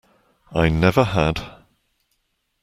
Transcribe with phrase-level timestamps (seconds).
[0.51, 1.41] I never had.